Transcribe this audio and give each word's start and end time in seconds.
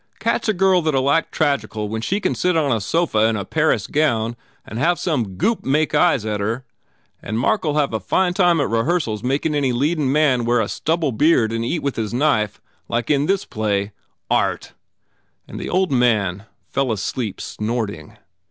Catch 0.17 0.49
a 0.49 0.53
girl 0.53 0.81
that 0.81 0.95
ll 0.97 1.11
act 1.11 1.31
tragical 1.31 1.87
when 1.87 2.01
she 2.01 2.19
can 2.19 2.33
sit 2.33 2.57
on 2.57 2.71
a 2.71 2.81
sofa 2.81 3.19
in 3.27 3.35
a 3.35 3.45
Paris 3.45 3.85
gown 3.85 4.35
and 4.65 4.79
have 4.79 4.97
some 4.97 5.35
goop 5.37 5.63
make 5.63 5.93
eyes 5.93 6.25
at 6.25 6.39
her! 6.39 6.65
And 7.21 7.37
Mark 7.37 7.63
ll 7.63 7.75
have 7.75 7.93
a 7.93 7.99
fine 7.99 8.33
time 8.33 8.59
at 8.59 8.67
rehearsals 8.67 9.21
makin 9.21 9.53
any 9.53 9.71
leadin 9.71 10.11
man 10.11 10.43
wear 10.43 10.59
a 10.59 10.67
stubble 10.67 11.11
beard 11.11 11.51
and 11.51 11.63
eat 11.63 11.83
with 11.83 11.97
his 11.97 12.15
knife, 12.15 12.59
like 12.89 13.11
in 13.11 13.27
this 13.27 13.45
play. 13.45 13.91
Art!" 14.31 14.73
and 15.47 15.59
the 15.59 15.69
old 15.69 15.91
man 15.91 16.45
fell 16.67 16.91
asleep 16.91 17.39
snorting. 17.39 18.17